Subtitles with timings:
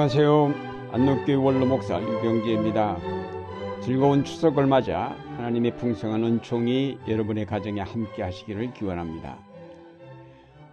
[0.00, 0.54] 안녕하세요.
[0.92, 2.96] 안동교회 원로목사 유병재입니다.
[3.82, 9.38] 즐거운 추석을 맞아 하나님의 풍성한 은총이 여러분의 가정에 함께 하시기를 기원합니다.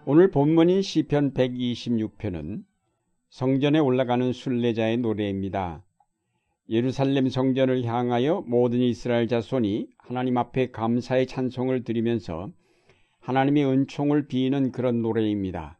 [0.06, 2.64] 오늘 본문인 시편 126편은
[3.28, 5.84] 성전에 올라가는 순례자의 노래입니다.
[6.70, 12.50] 예루살렘 성전을 향하여 모든 이스라엘 자손이 하나님 앞에 감사의 찬송을 드리면서
[13.20, 15.78] 하나님의 은총을 비는 그런 노래입니다.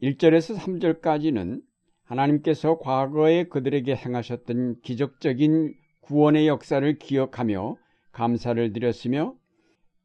[0.00, 1.62] 1절에서 3절까지는
[2.12, 7.76] 하나님께서 과거에 그들에게 행하셨던 기적적인 구원의 역사를 기억하며
[8.12, 9.34] 감사를 드렸으며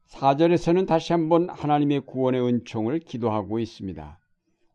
[0.07, 4.19] 4절에서는 다시 한번 하나님의 구원의 은총을 기도하고 있습니다.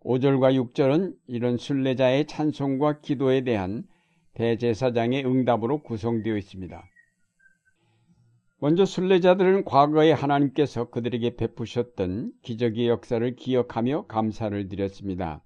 [0.05, 3.85] 5절과 6절은 이런 순례자의 찬송과 기도에 대한
[4.35, 6.85] 대제사장의 응답으로 구성되어 있습니다.
[8.59, 15.43] 먼저 순례자들은 과거에 하나님께서 그들에게 베푸셨던 기적의 역사를 기억하며 감사를 드렸습니다.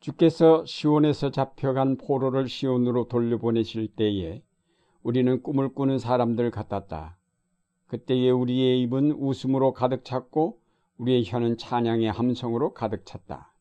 [0.00, 4.42] 주께서 시온에서 잡혀간 포로를 시온으로 돌려보내실 때에
[5.02, 7.18] 우리는 꿈을 꾸는 사람들 같았다.
[7.86, 10.58] 그때에 우리의 입은 웃음으로 가득 찼고
[10.96, 13.52] 우리의 혀는 찬양의 함성으로 가득 찼다.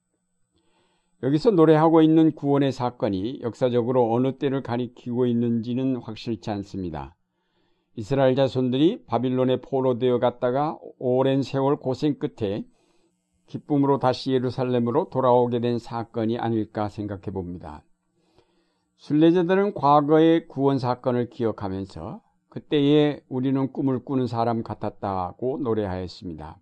[1.24, 7.18] 여기서 노래하고 있는 구원의 사건이 역사적으로 어느 때를 가리키고 있는지는 확실치 않습니다.
[7.98, 12.64] 이스라엘 자손들이 바빌론에 포로되어 갔다가 오랜 세월 고생 끝에
[13.50, 17.84] 기쁨으로 다시 예루살렘으로 돌아오게 된 사건이 아닐까 생각해 봅니다.
[18.98, 26.58] 순례자들은 과거의 구원 사건을 기억하면서 그때에 우리는 꿈을 꾸는 사람 같았다고 노래하였습니다.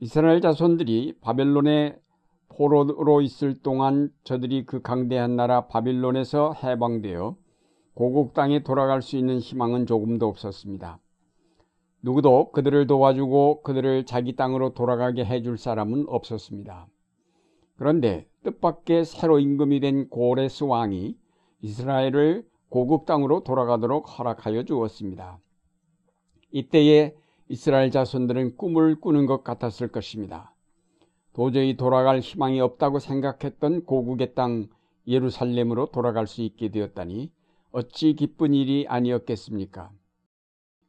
[0.00, 1.96] 이스라엘 자손들이 바벨론에
[2.48, 7.36] 포로로 있을 동안 저들이 그 강대한 나라 바빌론에서 해방되어
[7.94, 10.98] 고국 땅에 돌아갈 수 있는 희망은 조금도 없었습니다.
[12.04, 16.86] 누구도 그들을 도와주고 그들을 자기 땅으로 돌아가게 해줄 사람은 없었습니다.
[17.76, 21.16] 그런데 뜻밖의 새로 임금이 된 고레스 왕이
[21.62, 25.38] 이스라엘을 고국 땅으로 돌아가도록 허락하여 주었습니다.
[26.50, 27.16] 이때에
[27.48, 30.54] 이스라엘 자손들은 꿈을 꾸는 것 같았을 것입니다.
[31.32, 34.68] 도저히 돌아갈 희망이 없다고 생각했던 고국의 땅
[35.06, 37.32] 예루살렘으로 돌아갈 수 있게 되었다니
[37.72, 39.90] 어찌 기쁜 일이 아니었겠습니까?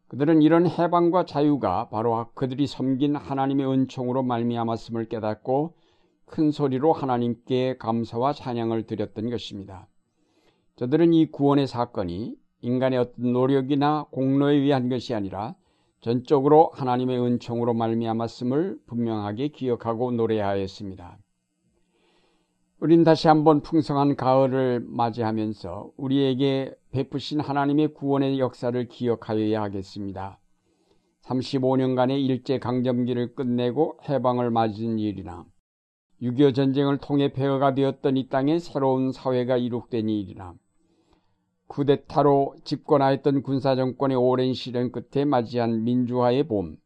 [0.07, 5.73] 그들은 이런 해방과 자유가 바로 그들이 섬긴 하나님의 은총으로 말미암았음을 깨닫고
[6.25, 9.87] 큰 소리로 하나님께 감사와 찬양을 드렸던 것입니다.
[10.75, 15.55] 저들은 이 구원의 사건이 인간의 어떤 노력이나 공로에 의한 것이 아니라
[16.01, 21.17] 전적으로 하나님의 은총으로 말미암았음을 분명하게 기억하고 노래하였습니다.
[22.79, 30.39] 우린 다시 한번 풍성한 가을을 맞이하면서 우리에게 베푸신 하나님의 구원의 역사를 기억하여야 하겠습니다.
[31.23, 35.45] 35년간의 일제 강점기를 끝내고 해방을 맞은 일이나
[36.21, 40.53] 6.25 전쟁을 통해 폐허가 되었던 이 땅에 새로운 사회가 이룩된 일이나
[41.67, 46.77] 쿠데타로 집권하였던 군사정권의 오랜 시련 끝에 맞이한 민주화의 봄,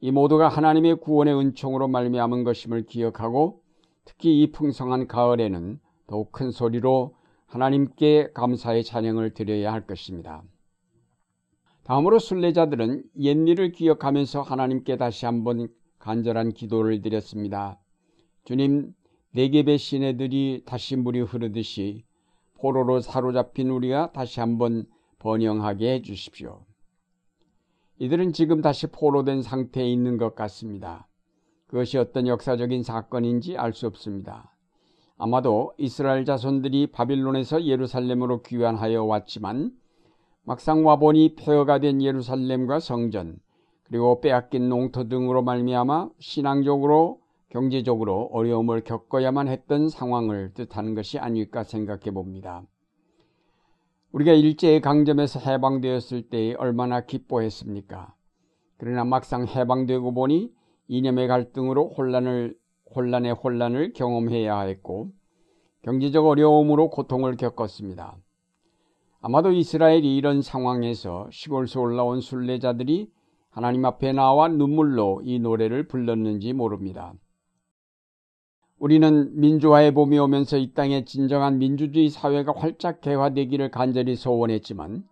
[0.00, 3.60] 이 모두가 하나님의 구원의 은총으로 말미암은 것임을 기억하고
[4.04, 7.16] 특히 이 풍성한 가을에는 더욱 큰 소리로
[7.52, 10.42] 하나님께 감사의 찬양을 드려야 할 것입니다.
[11.84, 15.68] 다음으로 순례자들은 옛일을 기억하면서 하나님께 다시 한번
[15.98, 17.78] 간절한 기도를 드렸습니다.
[18.44, 18.94] 주님,
[19.32, 22.04] 네개의 시내들이 다시 물이 흐르듯이
[22.54, 24.86] 포로로 사로잡힌 우리가 다시 한번
[25.18, 26.64] 번영하게 해 주십시오.
[27.98, 31.06] 이들은 지금 다시 포로된 상태에 있는 것 같습니다.
[31.66, 34.51] 그것이 어떤 역사적인 사건인지 알 수 없습니다.
[35.24, 39.70] 아마도 이스라엘 자손들이 바빌론에서 예루살렘으로 귀환하여 왔지만
[40.42, 43.38] 막상 와보니 폐허가 된 예루살렘과 성전
[43.84, 52.10] 그리고 빼앗긴 농토 등으로 말미암아 신앙적으로 경제적으로 어려움을 겪어야만 했던 상황을 뜻하는 것이 아닐까 생각해
[52.10, 52.64] 봅니다.
[54.10, 58.12] 우리가 일제의 강점에서 해방되었을 때 얼마나 기뻐했습니까?
[58.76, 60.52] 그러나 막상 해방되고 보니
[60.88, 62.56] 이념의 갈등으로 혼란을
[62.94, 65.10] 혼란의 혼란을 경험해야 했고
[65.82, 68.16] 경제적 어려움으로 고통을 겪었습니다.
[69.20, 73.10] 아마도 이스라엘이 이런 상황에서 시골에서 올라온 순례자들이
[73.50, 77.14] 하나님 앞에 나와 눈물로 이 노래를 불렀는지 모릅니다.
[78.78, 85.04] 우리는 민주화의 봄이 오면서 이 땅에 진정한 민주주의 사회가 활짝 개화되기를 간절히 소원했지만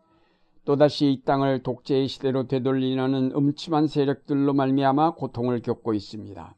[0.64, 6.56] 또다시 이 땅을 독재의 시대로 되돌리려는 음침한 세력들로 말미암아 고통을 겪고 있습니다.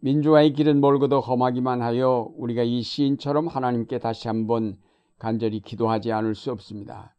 [0.00, 4.78] 민주화의 길은 멀고도 험하기만 하여 우리가 이 시인처럼 하나님께 다시 한번
[5.18, 7.14] 간절히 기도하지 않을 수 없습니다.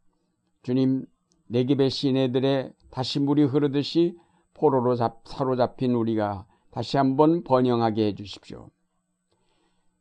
[0.62, 1.04] 주님,
[1.48, 4.16] 내깁의 시내들의 다시 물이 흐르듯이
[4.54, 8.70] 포로로 잡, 사로잡힌 우리가 다시 한번 번영하게 해주십시오.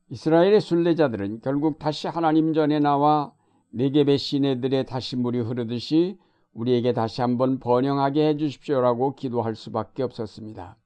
[0.09, 3.33] 이스라엘의 순례자들은 결국 다시 하나님 전에 나와
[3.71, 6.17] 네개의 시내들의 다시 물이 흐르듯이
[6.53, 10.77] 우리에게 다시 한번 번영하게 해주십시오라고 기도할 수밖에 없었습니다.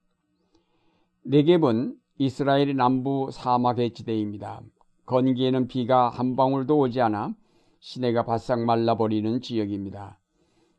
[1.25, 4.62] 네겝은 이스라엘의 남부 사막의 지대입니다.
[5.06, 7.34] 건기에는 비가 한 방울도 오지 않아
[7.80, 10.20] 시내가 바싹 말라버리는 지역입니다.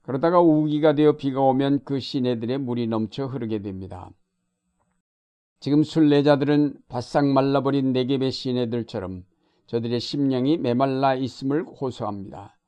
[0.02, 4.11] 그러다가 우기가 되어 비가 오면 그 시내들의 물이 넘쳐 흐르게 됩니다.
[5.61, 9.25] 지금 순례자들은 바싹 말라버린 네겝의 시내들처럼
[9.67, 12.58] 저들의 심령이 메말라 있음을 호소합니다.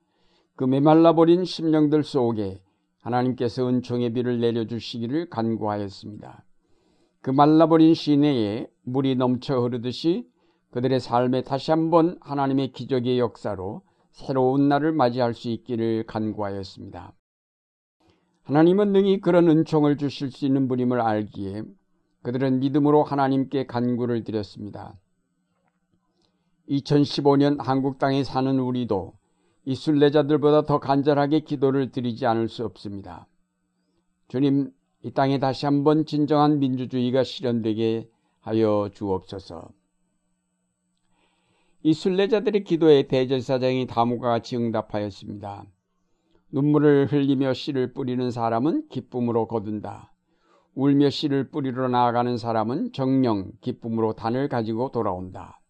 [0.55, 2.62] 그 메말라버린 심령들 속에
[3.02, 6.45] 하나님께서 은총의 비를 내려주시기를 간구하였습니다.
[7.26, 10.31] 그 말라버린 시내에 물이 넘쳐 흐르듯이
[10.70, 13.82] 그들의 삶에 다시 한번 하나님의 기적의 역사로
[14.12, 17.14] 새로운 날을 맞이할 수 있기를 간구하였습니다.
[18.44, 21.64] 하나님은 능히 그런 은총을 주실 수 있는 분임을 알기에
[22.23, 24.94] 그들은 믿음으로 하나님께 간구를 드렸습니다.
[26.69, 29.14] 2015년 한국 땅에 사는 우리도
[29.64, 33.26] 이 순례자들보다 더 간절하게 기도를 드리지 않을 수 없습니다.
[34.28, 34.70] 주님,
[35.02, 38.08] 이 땅에 다시 한번 진정한 민주주의가 실현되게
[38.40, 39.70] 하여 주옵소서.
[41.82, 45.66] 이 순례자들의 기도에 대제사장이 다음과 같이 응답하였습니다.
[46.50, 50.12] 눈물을 흘리며 씨를 뿌리는 사람은 기쁨으로 거둔다.
[50.75, 55.60] 울며 씨를 뿌리러 나아가는 사람은 정령 기쁨으로 단을 가지고 돌아온다.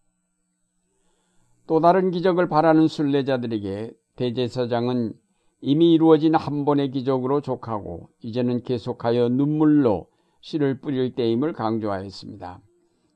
[1.65, 5.13] 또 다른 기적을 바라는 순례자들에게 대제사장은
[5.61, 10.07] 이미 이루어진 한 번의 기적으로 족하고 이제는 계속하여 눈물로
[10.41, 12.61] 씨를 뿌릴 때임을 강조하였습니다.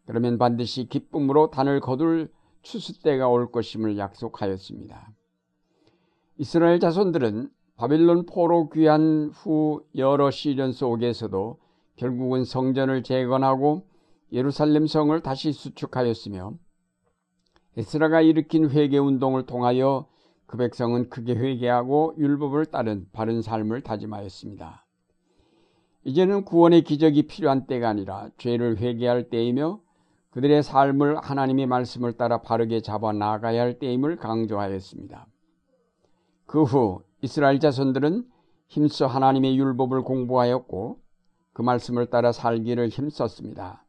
[0.05, 2.31] 그러면 반드시 기쁨으로 단을 거둘
[2.63, 5.11] 추수 때가 올 것임을 약속하였습니다.
[6.37, 11.59] 이스라엘 자손들은 바빌론 포로 귀한 후 여러 시련 속에서도
[11.95, 13.85] 결국은 성전을 재건하고
[14.31, 16.53] 예루살렘 성을 다시 수축하였으며
[17.77, 20.07] 에스라가 일으킨 회개 운동을 통하여
[20.51, 24.85] 그 백성은 크게 회개하고 율법을 따른 바른 삶을 다짐하였습니다.
[26.03, 29.79] 이제는 구원의 기적이 필요한 때가 아니라 죄를 회개할 때이며
[30.31, 35.25] 그들의 삶을 하나님의 말씀을 따라 바르게 잡아 나가야 할 때임을 강조하였습니다.
[36.47, 38.25] 그 후 이스라엘 자손들은
[38.67, 40.99] 힘써 하나님의 율법을 공부하였고
[41.53, 43.85] 그 말씀을 따라 살기를 힘썼습니다.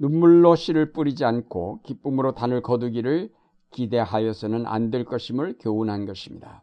[0.00, 3.30] 눈물로 씨를 뿌리지 않고 기쁨으로 단을 거두기를
[3.74, 6.62] 기대하여서는 안 될 것임을 교훈한 것입니다.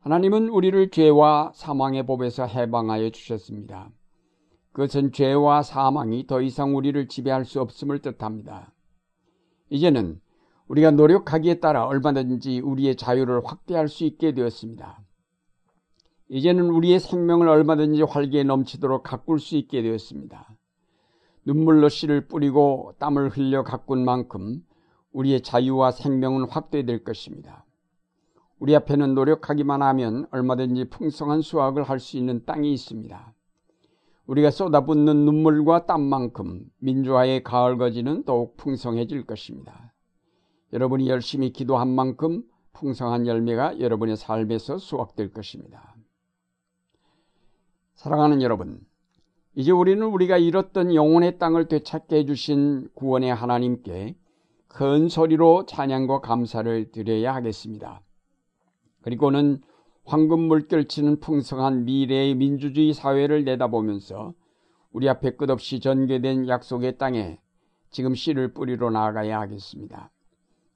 [0.00, 3.90] 하나님은 우리를 죄와 사망의 법에서 해방하여 주셨습니다.
[4.72, 8.72] 그것은 죄와 사망이 더 이상 우리를 지배할 수 없음을 뜻합니다.
[9.70, 10.20] 이제는
[10.68, 15.00] 우리가 노력하기에 따라 얼마든지 우리의 자유를 확대할 수 있게 되었습니다.
[16.28, 20.56] 이제는 우리의 생명을 얼마든지 활기에 넘치도록 가꿀 수 있게 되었습니다.
[21.46, 24.62] 눈물로 씨를 뿌리고 땀을 흘려 가꾼 만큼
[25.16, 27.64] 우리의 자유와 생명은 확대될 것입니다.
[28.58, 33.34] 우리 앞에는 노력하기만 하면 얼마든지 풍성한 수확을 할 수 있는 땅이 있습니다.
[34.26, 39.94] 우리가 쏟아붓는 눈물과 땀만큼 민주화의 가을 거지는 더욱 풍성해질 것입니다.
[40.72, 42.42] 여러분이 열심히 기도한 만큼
[42.74, 45.96] 풍성한 열매가 여러분의 삶에서 수확될 것입니다.
[47.94, 48.80] 사랑하는 여러분,
[49.54, 54.16] 이제 우리는 우리가 잃었던 영혼의 땅을 되찾게 해주신 구원의 하나님께
[54.76, 58.02] 큰 소리로 찬양과 감사를 드려야 하겠습니다.
[59.00, 59.62] 그리고는
[60.04, 64.34] 황금 물결치는 풍성한 미래의 민주주의 사회를 내다보면서
[64.92, 67.40] 우리 앞에 끝없이 전개된 약속의 땅에
[67.88, 70.10] 지금 씨를 뿌리러 나아가야 하겠습니다.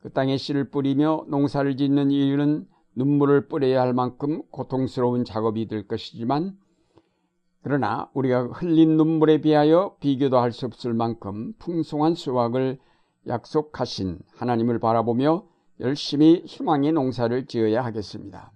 [0.01, 6.57] 그 땅에 씨를 뿌리며 농사를 짓는 이유는 눈물을 뿌려야 할 만큼 고통스러운 작업이 될 것이지만
[7.63, 12.79] 그러나 우리가 흘린 눈물에 비하여 비교도 할 수 없을 만큼 풍성한 수확을
[13.27, 15.45] 약속하신 하나님을 바라보며
[15.81, 18.53] 열심히 희망의 농사를 지어야 하겠습니다.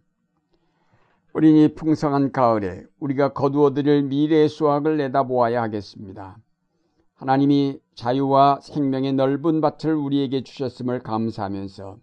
[1.33, 6.39] 우리는 이 풍성한 가을에 우리가 거두어들일 미래의 수확을 내다보아야 하겠습니다.
[7.15, 11.99] 하나님이 자유와 생명의 넓은 밭을 우리에게 주셨음을 감사하면서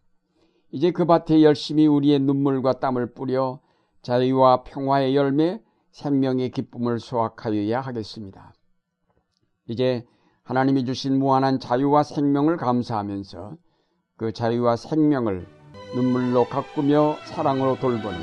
[0.72, 3.60] 이제 그 밭에 열심히 우리의 눈물과 땀을 뿌려
[4.02, 8.54] 자유와 평화의 열매, 생명의 기쁨을 수확하여야 하겠습니다.
[9.68, 10.06] 이제
[10.44, 13.56] 하나님이 주신 무한한 자유와 생명을 감사하면서
[14.18, 15.48] 그 자유와 생명을
[15.96, 18.20] 눈물로 가꾸며 사랑으로 돌보는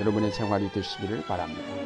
[0.00, 1.79] 여러분의 생활이 되시기를 바랍니다.